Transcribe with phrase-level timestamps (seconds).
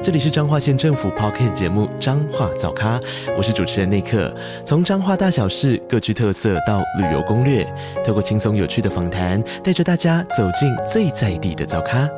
[0.00, 3.00] 这里是彰化县政府 p o c k t 节目《彰化早咖》，
[3.36, 4.32] 我是主持人内克。
[4.64, 7.66] 从彰化大小事各具特色到旅游攻略，
[8.06, 12.08] 透过轻松有趣的访谈，带着大家走进最在地的早咖。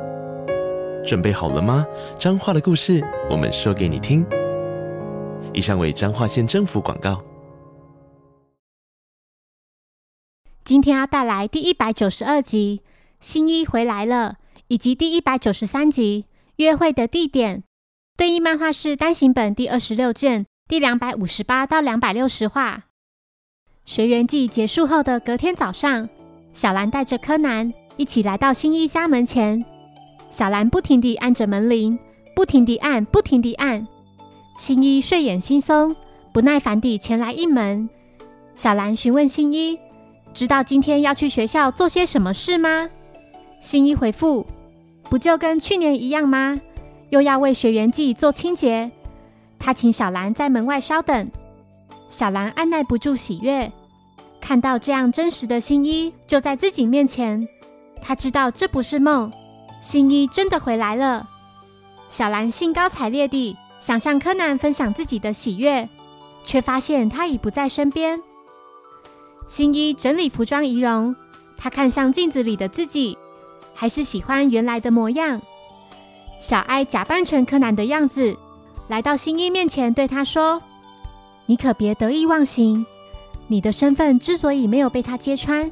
[1.03, 1.83] 准备好了吗？
[2.19, 4.23] 彰化的故事，我们说给你听。
[5.51, 7.19] 以上为彰化县政府广告。
[10.63, 12.81] 今天要带来第一百九十二集
[13.19, 16.25] 《新一回来了》，以及第一百九十三集
[16.57, 17.57] 《约会的地点》。
[18.17, 22.83] 对应漫画是单行本第二十六卷第两百五十八到两百六十话。
[23.83, 26.07] 学员季结束后的隔天早上，
[26.53, 29.65] 小兰带着柯南一起来到新一家门前。
[30.29, 31.97] 小兰不停地按着门铃，
[32.35, 33.87] 不停地按，不停地按。
[34.57, 35.95] 新一睡眼惺忪，
[36.31, 37.89] 不耐烦地前来应门。
[38.53, 39.79] 小兰询问新一
[40.33, 42.89] ：“知道今天要去学校做些什么事吗？”
[43.59, 44.45] 新一回复
[45.09, 46.61] ：“不就跟去年一样吗？”
[47.11, 48.89] 又要为学员季做清洁，
[49.59, 51.29] 他请小兰在门外稍等。
[52.07, 53.69] 小兰按耐不住喜悦，
[54.39, 57.45] 看到这样真实的新一就在自己面前，
[58.01, 59.29] 他知道这不是梦，
[59.81, 61.27] 新一真的回来了。
[62.07, 65.87] 小兰兴高采烈地想向柯南分享自己的喜悦，
[66.43, 68.21] 却发现他已不在身边。
[69.49, 71.13] 新一整理服装仪容，
[71.57, 73.17] 他看向镜子里的自己，
[73.73, 75.41] 还是喜欢原来的模样。
[76.41, 78.35] 小哀假扮成柯南的样子，
[78.87, 80.61] 来到新一面前，对他说
[81.45, 82.83] ：“你可别得意忘形。
[83.47, 85.71] 你的身份之所以没有被他揭穿，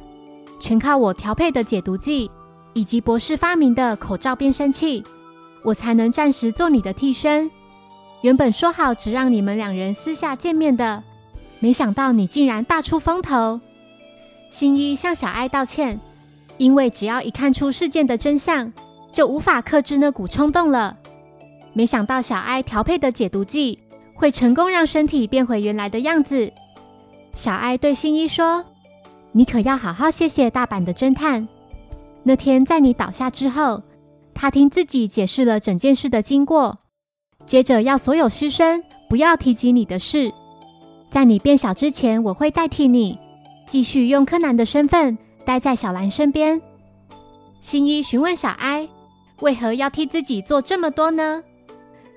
[0.60, 2.30] 全靠我调配的解毒剂
[2.72, 5.02] 以及博士发明的口罩变声器，
[5.64, 7.50] 我才能暂时做你的替身。
[8.22, 11.02] 原本说好只让你们两人私下见面的，
[11.58, 13.60] 没想到你竟然大出风头。”
[14.50, 16.00] 新一向小哀道歉，
[16.58, 18.72] 因为只要一看出事件的真相。
[19.12, 20.96] 就无法克制那股冲动了。
[21.72, 23.78] 没想到小哀调配的解毒剂
[24.14, 26.52] 会成功让身体变回原来的样子。
[27.32, 28.64] 小哀对新一说
[29.32, 31.46] ：“你可要好好谢谢大阪的侦探。
[32.24, 33.82] 那天在你倒下之后，
[34.34, 36.78] 他听自己解释了整件事的经过，
[37.46, 40.32] 接着要所有师生不要提及你的事。
[41.08, 43.18] 在你变小之前，我会代替你，
[43.66, 46.60] 继续用柯南的身份待在小兰身边。”
[47.62, 48.88] 新一询问小哀。
[49.40, 51.42] 为何要替自己做这么多呢？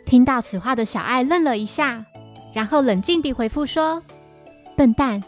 [0.06, 2.06] 听到此话的小爱愣了一下，
[2.54, 4.04] 然后冷静地回复说
[4.76, 5.24] ：“笨蛋，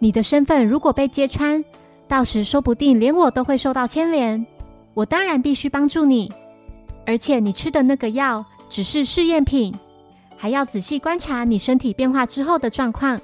[0.00, 1.64] 你的身份如果被揭穿，
[2.08, 4.44] 到时说不定连我都会受到牵连。
[4.94, 6.32] 我当然必须帮助你，
[7.06, 9.72] 而且你吃的那个药只是试验品，
[10.36, 13.20] 还要仔细观察你身体变化之后的状况。”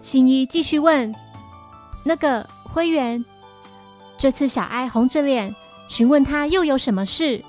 [0.00, 1.14] 新一继续问
[2.04, 3.22] ：“那个灰原？”
[4.16, 5.54] 这次小爱红着脸。
[5.88, 7.42] 询问他又有什么事？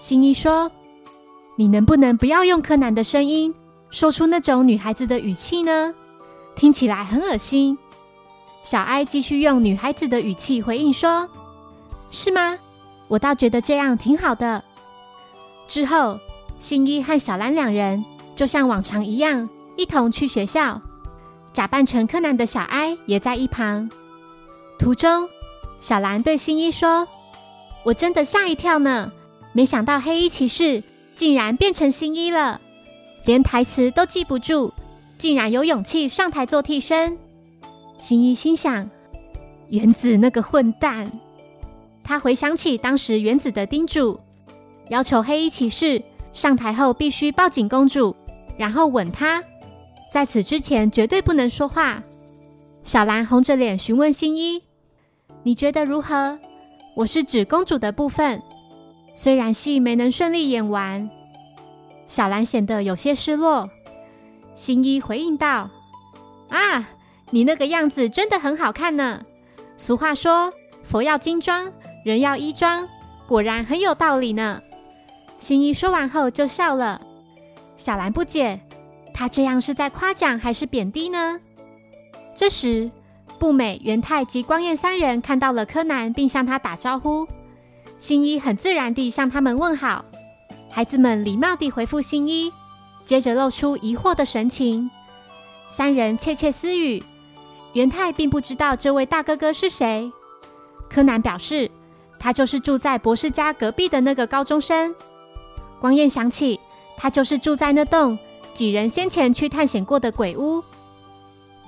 [0.00, 0.70] 新一说
[1.56, 3.54] ：“你能不能不要用柯南的声音
[3.90, 5.94] 说出那种女孩子的语气呢？
[6.54, 7.76] 听起来很恶心。”
[8.62, 11.28] 小哀继续用女孩子的语气回应说
[12.10, 12.58] ：“是吗？
[13.08, 14.62] 我倒觉得这样挺好的。”
[15.66, 16.18] 之后，
[16.58, 20.80] 新一和小兰两人就像往常一样，一同去学校，
[21.52, 23.88] 假扮成柯南的小哀也在一旁。
[24.78, 25.28] 途中，
[25.80, 27.08] 小兰对新一说。
[27.86, 29.12] 我真的吓一跳呢！
[29.52, 30.82] 没想到黑衣骑士
[31.14, 32.60] 竟然变成新一了，
[33.24, 34.72] 连台词都记不住，
[35.16, 37.16] 竟然有勇气上台做替身。
[38.00, 38.90] 新一心想：
[39.68, 41.08] 原子那个混蛋！
[42.02, 44.18] 他回想起当时原子的叮嘱，
[44.88, 46.02] 要求黑衣骑士
[46.32, 48.16] 上台后必须抱紧公主，
[48.58, 49.40] 然后吻她，
[50.10, 52.02] 在此之前绝对不能说话。
[52.82, 54.60] 小兰红着脸询问新一
[55.44, 56.36] ：“你觉得如何？”
[56.96, 58.42] 我是指公主的部分，
[59.14, 61.10] 虽然戏没能顺利演完，
[62.06, 63.68] 小兰显得有些失落。
[64.54, 65.68] 新一回应道
[66.48, 66.88] ：“啊，
[67.28, 69.20] 你那个样子真的很好看呢。
[69.76, 70.50] 俗话说，
[70.84, 71.70] 佛要金装，
[72.02, 72.88] 人要衣装，
[73.28, 74.62] 果然很有道理呢。”
[75.36, 77.02] 新一说完后就笑了。
[77.76, 78.58] 小兰不解，
[79.12, 81.38] 他这样是在夸奖还是贬低呢？
[82.34, 82.90] 这时。
[83.36, 87.26] 步美、元太及光彦三人看到了柯南，并向他打招呼。
[87.98, 90.04] 新一很自然地向他们问好，
[90.70, 92.52] 孩子们礼貌地回复新一，
[93.04, 94.90] 接着露出疑惑的神情。
[95.68, 97.02] 三人窃窃私语，
[97.72, 100.10] 元太并不知道这位大哥哥是谁。
[100.88, 101.70] 柯南表示，
[102.18, 104.94] 他就是住在博士家隔壁的那个高中生。
[105.80, 106.60] 光彦想起，
[106.96, 108.18] 他就是住在那栋
[108.54, 110.62] 几人先前去探险过的鬼屋。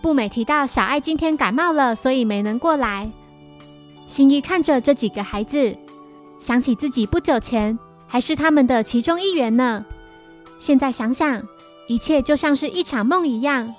[0.00, 3.10] 步美提到小爱今天感冒了，所以没能过来。
[4.06, 5.76] 新一看着这几个孩子，
[6.38, 9.84] 想起自己不久前还是他们的其中一员呢。
[10.58, 11.42] 现在想想，
[11.88, 13.74] 一切就像是一场梦一样。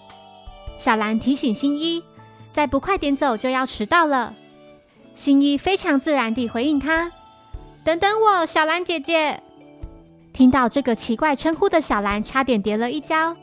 [0.77, 2.03] 小兰提醒新一，
[2.53, 4.33] 再不快点走就要迟到了。
[5.15, 7.11] 新一非常自然地回应他
[7.83, 9.41] ：“等等我，小兰姐姐。”
[10.31, 13.35] 听到这个奇怪称呼的小兰差点跌了一跤。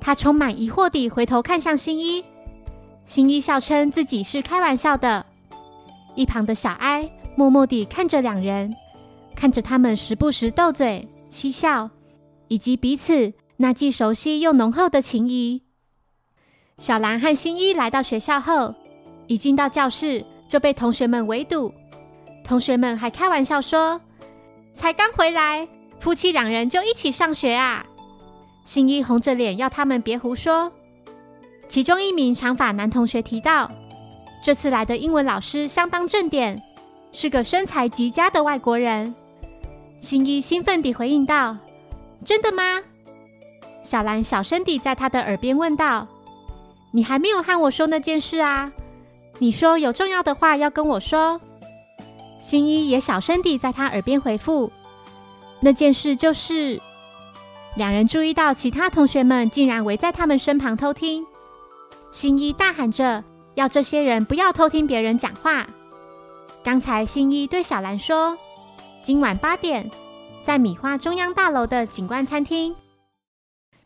[0.00, 2.24] 他充满疑惑地回头看向新一，
[3.04, 5.24] 新一笑称自己是开玩笑的。
[6.14, 8.74] 一旁的小哀默默地看着两人，
[9.36, 11.90] 看着他们时不时斗嘴、嬉笑，
[12.48, 15.62] 以及彼此那既熟悉又浓厚的情谊。
[16.78, 18.74] 小兰和新一来到学校后，
[19.26, 21.72] 一进到教室就被同学们围堵。
[22.44, 24.00] 同学们还开玩笑说
[24.72, 25.68] ：“才刚回来，
[26.00, 27.84] 夫妻两人就一起上学啊！”
[28.68, 30.70] 新一红着脸要他们别胡说。
[31.68, 33.72] 其中一名长发男同学提到，
[34.42, 36.62] 这次来的英文老师相当正点，
[37.10, 39.14] 是个身材极佳的外国人。
[40.00, 41.56] 新一兴奋地回应道
[42.22, 42.82] ：“真的吗？”
[43.82, 46.06] 小兰小声地在他的耳边问道
[46.92, 48.70] ：“你还没有和我说那件事啊？
[49.38, 51.40] 你说有重要的话要跟我说。”
[52.38, 54.70] 新一也小声地在他耳边回复
[55.58, 56.78] ：“那件事就是……”
[57.78, 61.24] 两人注意到其他同学们竟然围在他们身旁偷听，
[62.10, 63.22] 新一大喊着
[63.54, 65.64] 要这些人不要偷听别人讲话。
[66.64, 68.36] 刚才新一对小兰说
[69.00, 69.88] ：“今晚八点，
[70.42, 72.74] 在米花中央大楼的景观餐厅。”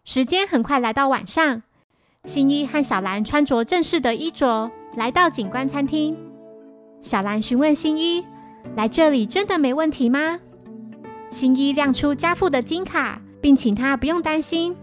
[0.06, 1.62] 时间很快来到晚上，
[2.24, 6.16] 新一和小兰穿着正式的衣着来到景观餐厅。
[7.02, 8.24] 小兰询问新一
[8.74, 10.40] ：“来这里真的没问题吗？”
[11.28, 13.20] 新一亮出家父的金卡。
[13.42, 14.74] 并请他不用担心。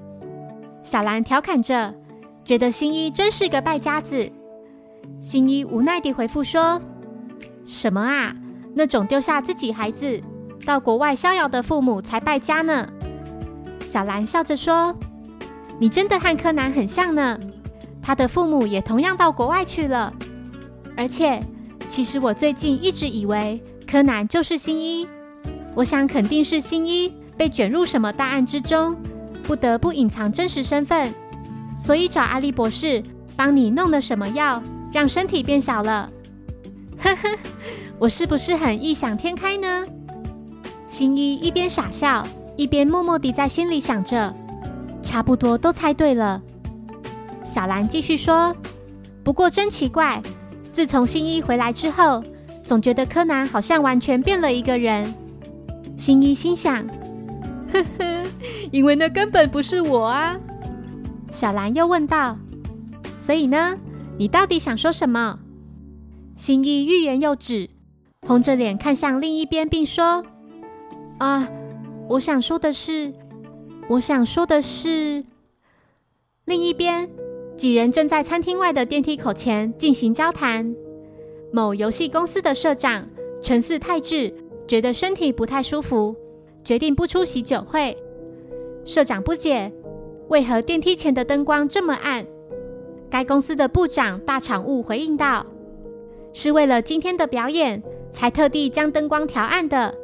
[0.83, 1.95] 小兰调侃着，
[2.43, 4.29] 觉得新一真是个败家子。
[5.21, 6.79] 新一无奈地回复说
[7.65, 8.35] ：“什么啊？
[8.75, 10.21] 那种丢下自己孩子
[10.65, 12.87] 到国外逍遥的父母才败家呢？”
[13.85, 14.95] 小兰笑着说
[15.79, 17.39] ：“你真的和柯南很像呢。
[18.01, 20.13] 他的父母也同样到国外去了。
[20.95, 21.41] 而且，
[21.87, 25.07] 其实我最近一直以为柯南就是新一。
[25.75, 28.93] 我想肯定是新一。”被卷入什么大案之中，
[29.43, 31.09] 不得不隐藏真实身份，
[31.79, 33.01] 所以找阿笠博士
[33.37, 36.09] 帮你弄了什么药，让身体变小了。
[36.97, 37.29] 呵呵，
[37.97, 39.85] 我是不是很异想天开呢？
[40.89, 42.27] 新一一边傻笑，
[42.57, 44.35] 一边默默地在心里想着，
[45.01, 46.41] 差不多都猜对了。
[47.41, 48.53] 小兰继续说
[49.23, 50.21] ：“不过真奇怪，
[50.73, 52.21] 自从新一回来之后，
[52.63, 55.15] 总觉得柯南好像完全变了一个人。”
[55.95, 56.85] 新一心想。
[57.71, 58.25] 呵呵，
[58.71, 60.39] 因为那根本不是我啊！
[61.31, 62.37] 小兰又问道
[63.19, 63.77] ：“所以呢，
[64.17, 65.39] 你到底想说什么？”
[66.35, 67.69] 新一欲言又止，
[68.25, 70.23] 红着脸看向另一边，并说
[71.19, 71.47] ：“啊，
[72.07, 73.13] 我想说的是，
[73.89, 75.23] 我想说的是……”
[76.45, 77.09] 另一边，
[77.57, 80.75] 几人正在餐厅外的电梯口前进行交谈。
[81.51, 83.07] 某游戏公司的社长
[83.41, 84.33] 陈四太治
[84.67, 86.15] 觉得身体不太舒服。
[86.63, 87.97] 决定不出席酒会。
[88.85, 89.71] 社长不解，
[90.29, 92.25] 为何电梯前的灯光这么暗？
[93.09, 95.45] 该公司的部长大场务回应道
[96.33, 99.95] ：“是为了今天的表演，才特地将灯光调暗的。”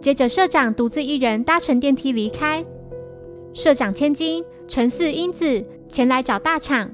[0.00, 2.64] 接着，社长独自一人搭乘电梯离开。
[3.52, 6.90] 社长千金陈四英子前来找大厂，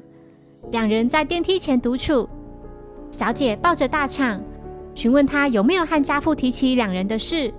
[0.71, 2.29] 两人在电梯前独处。
[3.11, 4.41] 小姐抱着大厂，
[4.95, 7.53] 询问他有没有和家父提起两人的事。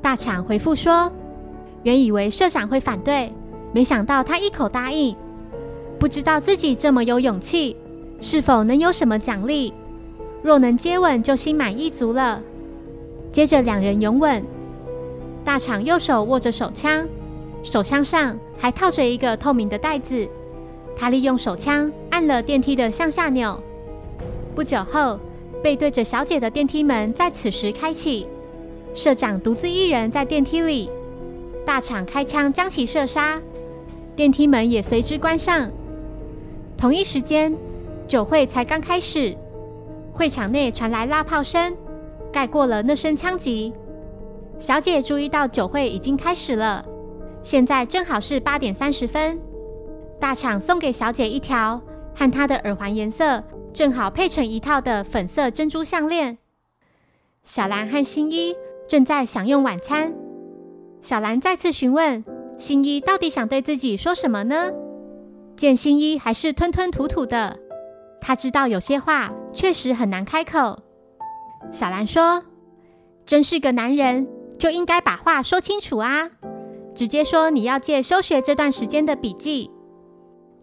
[0.00, 1.12] 大厂回复说
[1.82, 3.32] ：“原以为社长会反对，
[3.72, 5.16] 没想到他一口答应。
[5.98, 7.76] 不知道自己这么有勇气，
[8.20, 9.72] 是否能有什么奖励？
[10.42, 12.40] 若能接吻，就心满意足了。”
[13.32, 14.42] 接着两人拥吻。
[15.44, 17.06] 大厂右手握着手枪，
[17.62, 20.28] 手枪上还套着一个透明的袋子。
[20.96, 23.60] 他利用手枪按了电梯的向下钮。
[24.54, 25.18] 不久后，
[25.62, 28.26] 背对着小姐的电梯门在此时开启。
[28.98, 30.90] 社长独自一人在电梯里，
[31.64, 33.40] 大厂开枪将其射杀，
[34.16, 35.70] 电梯门也随之关上。
[36.76, 37.56] 同一时间，
[38.08, 39.36] 酒会才刚开始，
[40.12, 41.76] 会场内传来拉炮声，
[42.32, 43.72] 盖过了那声枪击。
[44.58, 46.84] 小姐注意到酒会已经开始了，
[47.40, 49.38] 现在正好是八点三十分。
[50.18, 51.80] 大厂送给小姐一条
[52.16, 56.36] 和她的耳环颜色正好配成一套的粉色珍珠项链。
[57.44, 58.56] 小兰和新一
[58.88, 60.12] 正在享用晚餐。
[61.00, 62.24] 小兰再次询问
[62.56, 64.72] 新一到底想对自己说什么呢？
[65.54, 67.56] 见新一还是吞吞吐吐的，
[68.20, 70.78] 他知道有些话确实很难开口。
[71.70, 72.42] 小兰说
[73.26, 74.26] ：“真是个男人，
[74.58, 76.30] 就应该把话说清楚啊！
[76.94, 79.70] 直接说你要借休学这段时间的笔记。”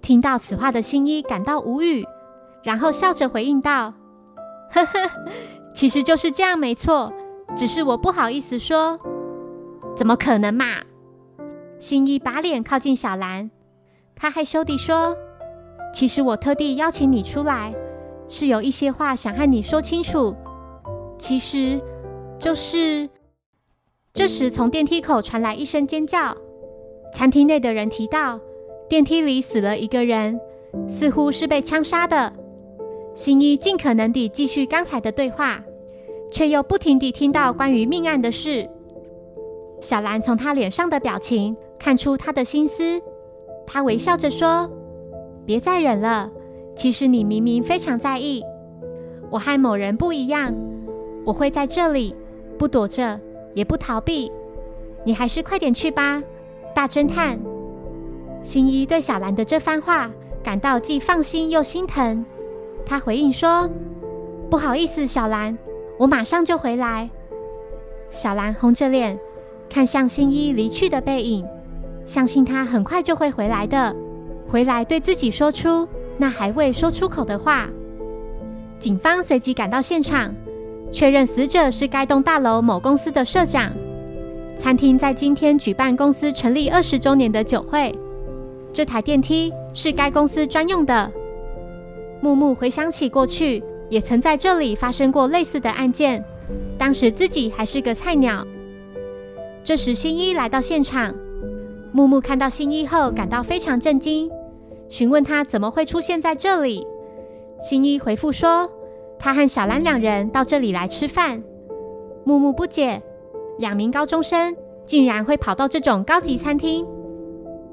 [0.01, 2.05] 听到此话的新一感到无语，
[2.63, 3.93] 然后笑着回应道
[4.71, 5.09] ：“呵呵，
[5.73, 7.11] 其实就是这样，没错，
[7.55, 8.97] 只是我不好意思说。
[9.95, 10.65] 怎么可能嘛？”
[11.79, 13.49] 新一把脸靠近小兰。
[14.15, 15.15] 他害羞地说
[15.93, 17.73] ：“其实我特地邀请你出来，
[18.29, 20.35] 是有一些话想和你说清楚。
[21.17, 21.81] 其实，
[22.39, 23.09] 就是……”
[24.13, 26.35] 这时，从电梯口传来一声尖叫。
[27.13, 28.39] 餐厅内的人提到，
[28.89, 30.39] 电梯里死了一个人，
[30.87, 32.31] 似乎是被枪杀的。
[33.13, 35.61] 新一尽可能地继续刚才的对话，
[36.35, 38.69] 却又不停地听到关于命案的事。
[39.79, 43.01] 小兰从他脸上的表情看出他的心思。
[43.65, 44.69] 他微笑着说
[45.47, 46.29] ：“别再忍了，
[46.75, 48.43] 其实你明明非常在意。
[49.29, 50.53] 我和某人不一样，
[51.23, 52.13] 我会在这里，
[52.57, 53.17] 不躲着，
[53.53, 54.29] 也不逃避。
[55.05, 56.21] 你还是快点去吧，
[56.73, 57.39] 大侦探。”
[58.43, 60.11] 新一对小兰的这番话
[60.43, 62.25] 感到既放心又心疼。
[62.85, 63.69] 他回应说
[64.51, 65.57] ：“不好意思，小兰，
[65.97, 67.09] 我马上就回来。”
[68.09, 69.19] 小兰红着脸
[69.69, 71.45] 看向新一离去的背影。
[72.05, 73.95] 相信他很快就会回来的，
[74.47, 75.87] 回来对自己说出
[76.17, 77.67] 那还未说出口的话。
[78.77, 80.33] 警方随即赶到现场，
[80.91, 83.71] 确认死者是该栋大楼某公司的社长。
[84.55, 87.93] 餐厅在今天举办公司成立二十周年的酒会，
[88.71, 91.11] 这台电梯是该公司专用的。
[92.21, 96.23] 木木回想起过去，也曾在这里发生过类似的案件，
[96.77, 98.45] 当时自己还是个菜鸟。
[99.63, 101.13] 这时新一来到现场。
[101.91, 104.29] 木木看到新一后，感到非常震惊，
[104.89, 106.85] 询问他怎么会出现在这里。
[107.59, 108.69] 新一回复说，
[109.17, 111.41] 他和小兰两人到这里来吃饭。
[112.25, 113.01] 木木不解，
[113.59, 116.85] 两名高中生竟然会跑到这种高级餐厅。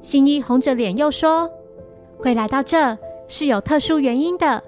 [0.01, 1.49] 新一红着脸又说，
[2.17, 4.63] 会来到这是有特殊原因的。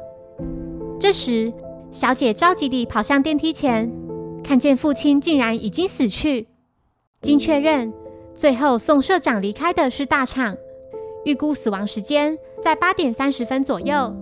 [0.99, 1.51] 这时，
[1.91, 3.91] 小姐着急地跑向电梯前，
[4.43, 6.47] 看见父亲竟然已经死去。
[7.21, 7.93] 经确认。
[8.33, 10.57] 最后送社长离开的是大厂，
[11.23, 14.13] 预估死亡时间在八点三十分左右。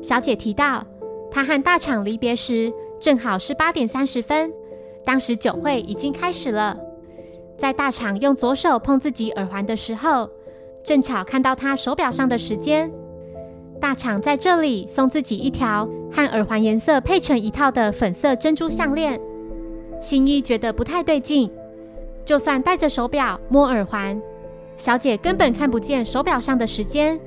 [0.00, 0.86] 小姐提到，
[1.32, 4.52] 她和大厂离别时正好是八点三十分，
[5.04, 6.78] 当时酒会已经开始了。
[7.58, 10.30] 在大厂用左手碰自己耳环的时候，
[10.84, 12.88] 正巧看到他手表上的时间。
[13.80, 19.20] 大厂在这里送自己一条和耳环颜色配成一套的粉色珍珠项链。
[20.00, 21.50] 新一觉得不太对劲。
[22.24, 24.20] 就算戴着手表摸耳环，
[24.76, 27.18] 小姐根本看不见手表上的时间。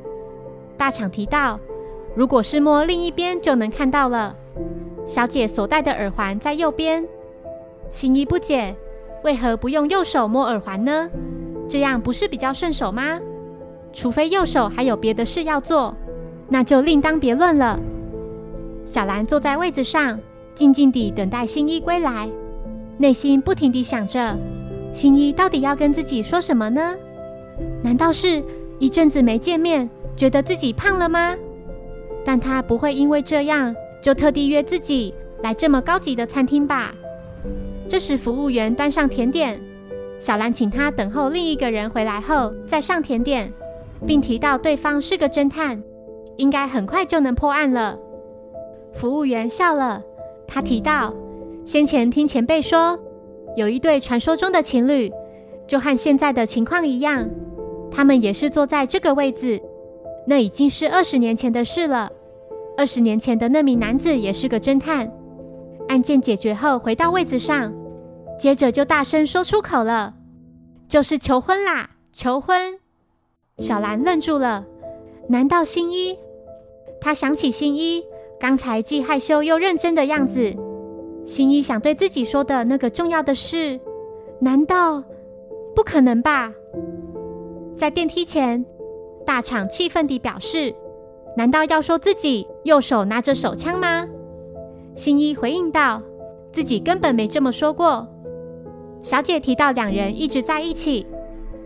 [0.78, 1.60] 大厂提到，
[2.16, 4.36] 如果是摸另一边就能看到了。
[5.06, 7.06] 小姐所戴的耳环在右边。
[7.90, 8.75] 新一不解，
[9.24, 11.10] 为何不用右手摸耳环呢？
[11.68, 13.20] 这样不是比较顺手吗？
[13.92, 15.94] 除非右手还有别的事要做，
[16.48, 17.80] 那就另当别论了。
[18.86, 20.20] 小兰坐在位子上，
[20.54, 22.30] 静静地等待新一归来，
[22.98, 24.38] 内心不停地想着。
[24.92, 26.96] 新一到底要跟自己说什么呢？
[27.82, 28.44] 难道是
[28.80, 31.36] 一阵子没见面，觉得自己胖了吗？
[32.25, 36.94] 但他不会因为这样就特地约自己来这么高级的餐厅吧？
[37.88, 39.60] 这时，服务员端上甜点，
[40.20, 43.52] 小兰请他等候另一个人回来后再上甜点，
[44.06, 45.82] 并提到对方是个侦探，
[46.38, 47.98] 应该很快就能破案了。
[48.94, 50.02] 服务员笑了，
[50.48, 51.14] 他提到
[51.66, 53.00] 先前听前辈说。
[53.56, 55.12] 有一对传说中的情侣，
[55.68, 57.30] 就和现在的情况一样，
[57.92, 59.62] 他们也是坐在这个位置。
[60.26, 62.12] 那已经是二十年前的事了。
[62.76, 65.12] 二十年前的那名男子也是个侦探。
[65.88, 67.72] 案件解决后回到位子上，
[68.40, 70.16] 接着就大声说出口了
[70.90, 72.80] ：“就是求婚啦，求婚！”
[73.60, 74.66] 小兰愣住了。
[75.30, 76.18] 难道新一？
[77.00, 78.04] 他想起新一
[78.44, 80.54] 刚才既害羞又认真的样子。
[81.24, 83.80] 新一想对自己说的那个重要的事，
[84.42, 85.02] 难道
[85.74, 86.52] 不可能吧？
[87.74, 88.66] 在电梯前，
[89.26, 90.76] 大厂气愤地表示
[91.38, 94.06] ：“难道要说自己右手拿着手枪吗？”
[94.94, 96.02] 新一回应道
[96.52, 98.06] ：“自己根本没这么说过。”
[99.02, 101.08] 小姐提到两人一直在一起，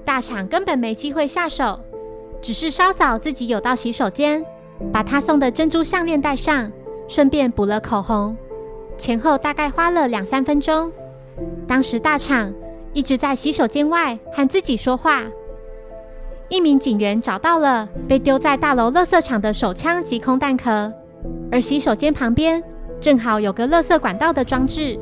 [0.05, 1.79] 大厂根本没机会下手，
[2.39, 4.45] 只是稍早自己有到洗手间，
[4.91, 6.71] 把他送的珍珠项链戴上，
[7.07, 8.35] 顺便补了口红，
[8.97, 10.91] 前后大概花了两三分钟。
[11.67, 12.51] 当时大厂
[12.93, 15.23] 一直在洗手间外和自己说话。
[16.49, 20.91] 一名警员找到了被丢在大楼垃圾场的手枪及空弹壳，
[21.51, 22.63] 而洗手间旁边
[23.01, 24.97] 正好有个垃圾管道的装置。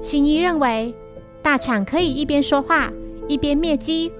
[0.00, 0.94] 新一认为
[1.42, 2.90] 大厂可以一边说话
[3.28, 4.10] 一边灭机。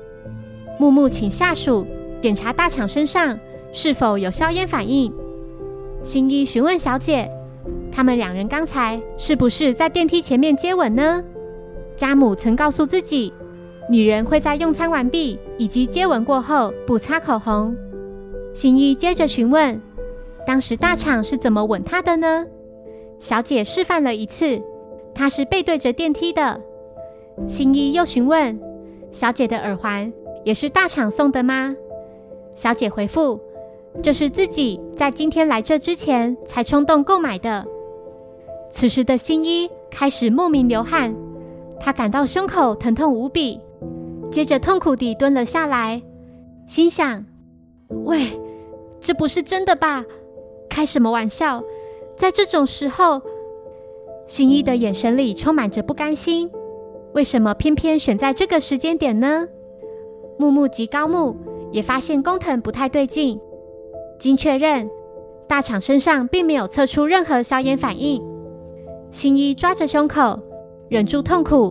[0.78, 1.87] 木木请下属
[2.21, 3.38] 检查大厂身上
[3.75, 5.12] 是否有硝烟反应。
[6.04, 7.28] 新一询问小姐，
[7.90, 11.23] 他们两人刚才是不是在电梯前面接吻呢？
[11.97, 13.35] 家母曾告诉自己。
[13.90, 17.76] 女人会在用餐完毕以及接吻过后不擦口红。
[18.54, 19.78] 新一接着询问，
[20.47, 22.47] 当时大厂是怎么吻她的呢？
[23.19, 24.62] 小姐示范了一次，
[25.12, 26.61] 她是背对着电梯的。
[27.47, 28.59] 新一又询问，
[29.11, 30.11] 小姐的耳环
[30.45, 31.75] 也是大厂送的吗？
[32.54, 33.40] 小姐回复，
[34.02, 37.64] 这是自己在今天来这之前才冲动购买的。
[38.70, 41.14] 此时的新一开始莫名流汗，
[41.80, 43.60] 他感到胸口疼痛无比。
[44.30, 46.02] 接着痛苦地蹲了下来，
[46.66, 47.24] 心想
[48.04, 48.28] ：“喂，
[49.00, 50.04] 这不是真的吧？
[50.68, 51.62] 开什么玩笑？
[52.16, 53.22] 在这种时候，
[54.26, 56.50] 新一的眼神里充满着不甘心。
[57.12, 59.46] 为什么偏偏选在这个时间点呢？”
[60.36, 61.36] 木木及高木
[61.70, 63.40] 也发现工藤不太对劲，
[64.25, 64.88] 经确认，
[65.47, 68.23] 大厂身上并没有测出任何硝烟反应。
[69.11, 70.40] 新一抓着胸口，
[70.88, 71.71] 忍住痛苦，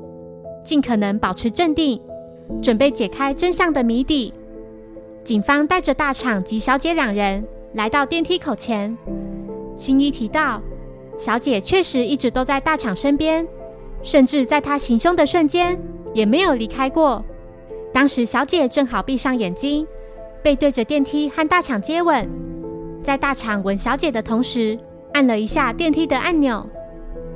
[0.64, 2.00] 尽可能保持镇定。
[2.62, 4.32] 准备解开真相的谜底。
[5.24, 7.44] 警方带着大厂及小姐两人
[7.74, 8.96] 来到电梯口前。
[9.76, 10.62] 新一提到，
[11.18, 13.48] 小姐确实一直都在大厂身边，
[14.04, 15.76] 甚至在他行凶的瞬间
[16.14, 17.26] 也没有离开过。
[17.92, 19.88] 当时小姐正好闭上眼睛，
[20.44, 22.30] 背对着电梯和大厂接吻。
[23.02, 24.78] 在大厂吻小姐的同时，
[25.14, 26.70] 按了一下电梯的按钮。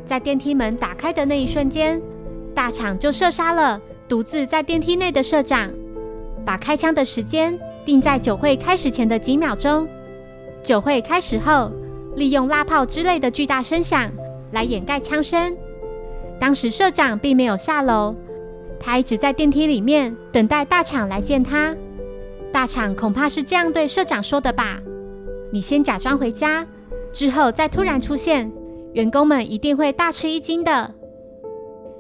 [0.06, 2.02] 在电梯门打开的那一瞬间，
[2.54, 3.82] 大厂就射杀了。
[4.08, 5.70] 独自在电梯内的社长，
[6.46, 9.86] 把开枪的时间定在酒会开始前的几秒钟。
[10.64, 11.70] 酒会开始后，
[12.16, 14.10] 利用拉炮之类的巨大声响
[14.52, 15.56] 来掩盖枪声。
[16.40, 18.16] 当时社长并没有下楼，
[18.80, 21.76] 他一直在电梯里面等待大厂来见他。
[22.58, 24.80] 大厂恐怕是这样对社长说的吧
[25.54, 26.66] ：“你先假装回家，
[27.12, 28.52] 之后再突然出现，
[28.94, 30.96] 员工们一定会大吃一惊的。”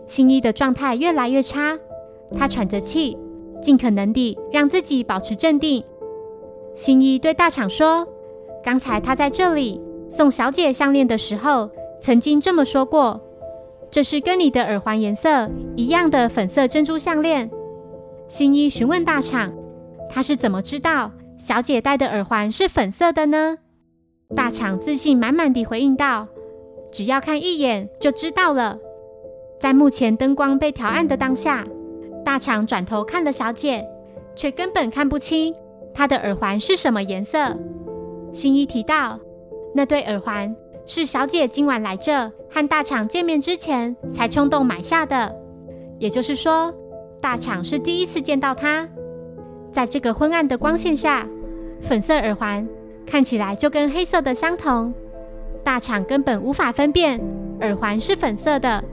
[0.07, 1.77] 新一的状态越来越差。
[2.35, 3.15] 他喘着气，
[3.61, 5.83] 尽可能地让自己保持镇定。
[6.73, 8.07] 新一对大厂说
[8.65, 11.69] ：“刚才他在这里送小姐项链的时候，
[12.01, 13.21] 曾经这么说过。
[13.91, 17.47] 这是跟你的耳环颜色一样的粉色珍珠项链。”
[18.27, 19.53] 新一询问大厂
[20.09, 23.57] ：“他是怎么知道小姐戴的耳环是粉色的呢？”
[24.35, 26.27] 大厂自信满满地回应道
[26.91, 28.77] ：“只要看一眼就知道了。
[29.59, 31.65] 在目前灯光被调暗的当下。”
[32.25, 33.87] 大厂转头看了小姐，
[34.35, 35.55] 却根本看不清
[35.93, 37.57] 她的耳环是什么颜色。
[38.33, 39.17] 新一提到，
[39.73, 40.53] 那对耳环
[40.85, 45.33] 是小姐今晚来这和大厂见面之前才冲动买下的，
[45.99, 46.73] 也就是说，
[47.21, 48.89] 大厂是第一次见到她。
[49.77, 51.23] 在这个昏暗的光线下，
[51.81, 52.67] 粉色耳环
[53.05, 54.91] 看起来就跟黑色的相同，
[55.63, 57.21] 大厂根本无法分辨
[57.61, 58.83] 耳环是粉色的，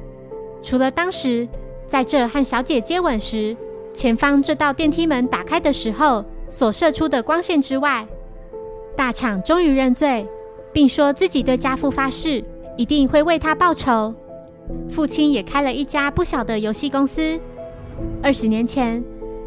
[0.62, 1.48] 除了当时。
[1.88, 3.56] 在这和小姐接吻时，
[3.94, 8.06] 前方这道电梯门打开的时候所射出的光线之外，
[8.94, 10.28] 大厂终于认罪，
[10.70, 12.44] 并说自己对家父发誓，
[12.76, 14.14] 一定会为他报仇。
[14.90, 17.40] 父亲也开了一家不小的游戏公司。
[18.22, 19.02] 二十年前，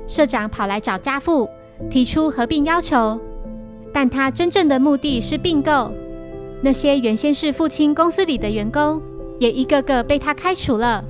[0.08, 1.50] 社长跑来找家父，
[1.90, 3.20] 提出合并要求，
[3.94, 5.92] 但他真正的目的是并购。
[6.62, 9.02] 那些原先是父亲公司里的员工，
[9.38, 11.04] 也一个个被他开除了。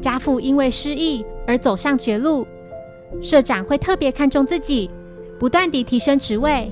[0.00, 2.46] 家父因为失忆而走上绝路，
[3.22, 4.90] 社长会特别看重自己，
[5.38, 6.70] 不断地提升职位。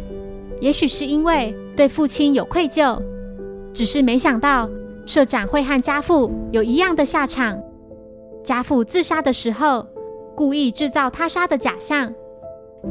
[0.61, 3.01] 也许是因为对父亲有愧疚，
[3.73, 4.69] 只是没想到
[5.05, 7.61] 社长会和家父有一样的下场。
[8.43, 9.87] 家父自杀的时候，
[10.35, 12.13] 故意制造他杀的假象。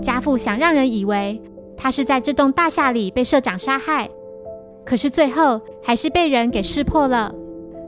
[0.01, 1.41] 家父想让人以为
[1.75, 4.09] 他是在这栋大厦里被社长杀害，
[4.85, 7.33] 可是最后还是被人给识破了，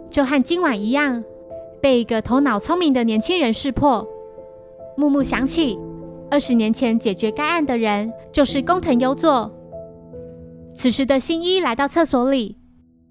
[0.10, 1.24] 就和今晚一样。
[1.82, 4.08] 被一个头脑聪明的年轻人识破。
[4.96, 5.78] 木木想起，
[6.32, 9.52] 二十年前解决该案的人就是工藤优作。
[10.74, 12.58] 此时的新一来到厕所里，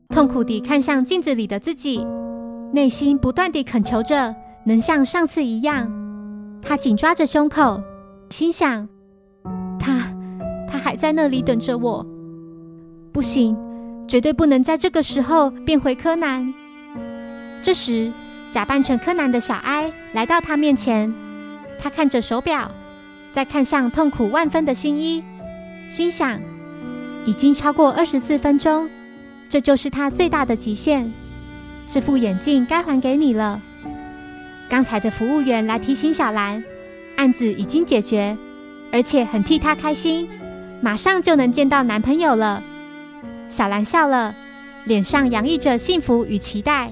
[0.09, 2.07] 痛苦地看向镜子里的自己，
[2.73, 6.02] 内心不断地恳求着能像上次一样。
[6.63, 7.83] 他紧抓着胸口，
[8.31, 8.89] 心想：
[9.79, 10.11] 他，
[10.69, 12.07] 他还在那里等着我。
[13.13, 13.57] 不行，
[14.09, 16.55] 绝对不能在这个时候变回柯南。
[17.61, 18.11] 这时，
[18.51, 21.13] 假扮成柯南的小哀来到他面前，
[21.79, 22.71] 他看着手表，
[23.33, 25.23] 再看向痛苦万分的新一，
[25.91, 26.41] 心想：
[27.27, 28.89] 已经超过二十四分钟，
[29.49, 31.13] 这就是他最大的极限。
[31.87, 33.61] 这副眼镜该还给你了。
[34.73, 36.65] 刚才的服务员来提醒小兰，
[37.17, 38.35] 案子已经解决，
[38.91, 40.27] 而且很替她开心，
[40.81, 42.63] 马上就能见到男朋友了。
[43.49, 44.35] 小兰笑了，
[44.85, 46.91] 脸上洋溢着幸福与期待。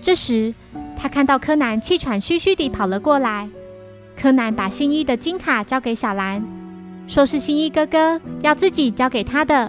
[0.00, 0.54] 这时，
[0.96, 3.48] 她看到柯南气喘吁吁地跑了过来。
[4.16, 6.44] 柯南把新一的金卡交给小兰，
[7.08, 9.68] 说是新一哥哥要自己交给他的，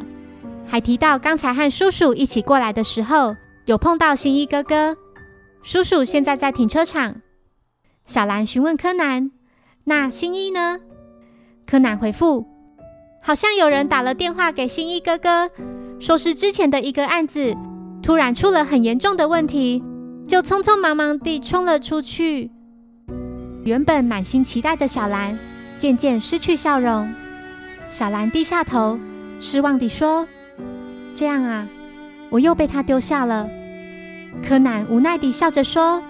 [0.68, 4.96] 还提到刚才和叔叔一起过来的时候，有碰到新一哥哥。
[5.64, 7.22] 叔叔现在在停车场。
[8.06, 9.32] 小兰询问柯南
[9.86, 10.80] ：“那新一呢？”
[11.66, 12.46] 柯南回复
[13.24, 15.50] ：“好像有人打了电话给新一哥哥，
[16.02, 17.56] 说是之前的一个案子
[18.02, 19.82] 突然出了很严重的问题，
[20.28, 22.52] 就匆匆忙忙地冲了出去。”
[23.64, 25.40] 原本满心期待的小兰
[25.78, 27.10] 渐渐失去笑容。
[27.90, 29.00] 小兰低下头，
[29.40, 30.28] 失望地说
[31.16, 31.66] ：“这样啊，
[32.30, 33.50] 我又被他丢下了。”
[34.42, 36.02] 柯南无奈地笑着说：“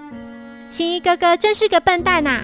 [0.69, 2.43] 新一哥哥真是个笨蛋呐！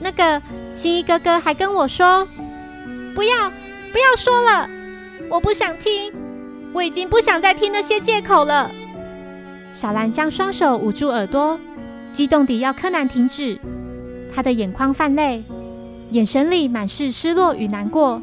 [0.00, 0.40] 那个
[0.74, 2.26] 新一哥哥还跟我说，
[3.14, 3.50] 不要
[3.92, 4.68] 不要说了，
[5.28, 6.12] 我不想听，
[6.72, 8.70] 我已经不想再听那些借口了。”
[9.72, 11.58] 小兰将双手捂住耳朵，
[12.12, 13.58] 激动地要柯南停止。
[14.34, 15.44] 他的眼眶泛泪，
[16.10, 18.20] 眼神里满是失落与难过。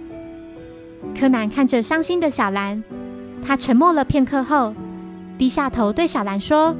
[1.18, 2.84] 柯南看着伤心的小兰，
[3.46, 4.74] 他沉默了片刻后。
[5.38, 6.76] 低下头对小兰说：“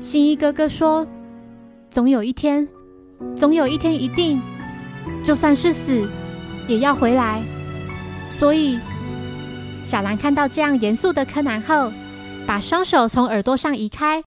[0.00, 1.06] 新一哥哥说，
[1.90, 2.66] 总有一天，
[3.34, 4.40] 总有一天一定，
[5.24, 6.08] 就算是死，
[6.68, 7.42] 也要回来。
[8.30, 8.78] 所以，
[9.84, 11.90] 小兰看到这样严肃的柯南后，
[12.46, 14.22] 把双手从耳朵上移开，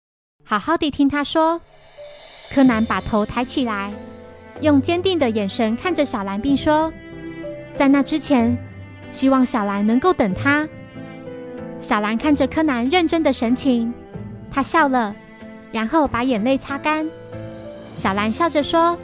[0.44, 1.60] 好好地听他说。
[2.50, 3.92] 柯南把头抬起来，
[4.62, 6.92] 用坚定的眼神看着小兰，并说：
[7.76, 8.56] 在那之前，
[9.12, 10.66] 希望小兰能够等他。”
[11.78, 13.92] 小兰看着柯南认真的神情，
[14.50, 15.14] 她笑了，
[15.70, 17.08] 然后把眼泪擦干。
[17.94, 18.98] 小兰笑着说：“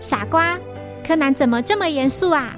[0.00, 0.58] 傻瓜，
[1.06, 2.56] 柯南怎么这么严肃啊？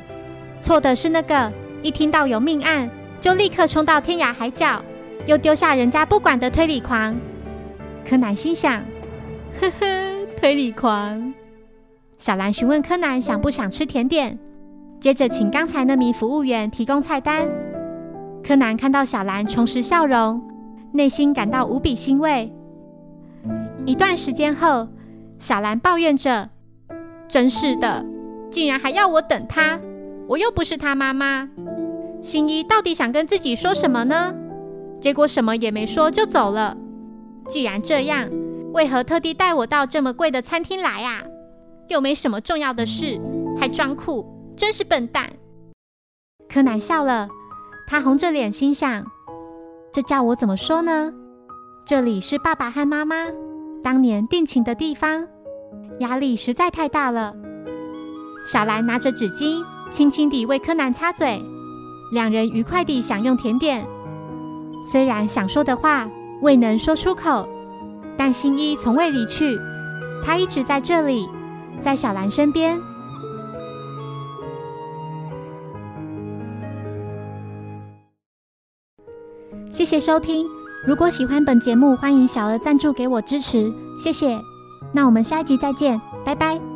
[0.61, 1.53] 错的是那个
[1.83, 2.89] 一听到有命案
[3.21, 4.83] 就立刻冲到天涯海角，
[5.27, 7.15] 又丢下人家不管的推理狂。”
[8.09, 8.83] 柯南心想
[9.61, 11.35] ：“呵呵，推理狂。”
[12.17, 14.39] 小兰询问柯南想不想吃甜点，
[15.01, 17.47] 接着请刚才那名服务员提供菜单。
[18.47, 20.43] 柯南看到小兰重拾笑容，
[20.93, 22.53] 内心感到无比欣慰。
[23.87, 24.87] 一段时间后，
[25.39, 26.51] 小兰抱怨着
[27.27, 28.05] ：“真是的，
[28.51, 29.81] 竟然还要我等他，
[30.29, 31.49] 我又不是他妈妈。
[32.21, 34.35] 新一到底想跟自己说什么呢？
[35.01, 36.77] 结果什么也没说就走了。
[37.49, 38.29] 既然这样，
[38.75, 41.23] 为何特地带我到这么贵的餐厅来啊？
[41.89, 43.19] 又没什么重要的事，
[43.59, 45.31] 还装酷，真是笨蛋。”
[46.47, 47.27] 柯南笑了。
[47.87, 49.05] 他红着脸，心想
[49.93, 51.13] ：“这叫我怎么说呢？
[51.85, 53.27] 这里是爸爸和妈妈
[53.83, 55.27] 当年定情的地方，
[56.01, 57.35] 压力实在太大了。”
[58.45, 61.45] 小兰拿着纸巾，轻轻地为柯南擦嘴，
[62.11, 63.87] 两人愉快地享用甜点。
[64.85, 66.09] 虽然想说的话
[66.43, 67.49] 未能说出口，
[68.17, 69.59] 但新一从未离去，
[70.23, 71.29] 他一直在这里，
[71.81, 72.81] 在小兰身边。
[79.75, 80.47] 谢谢收听。
[80.87, 84.41] 如果喜欢本节目，欢迎小额赞助给我支持，谢谢。
[84.93, 86.74] 那我们下一集再见，拜拜。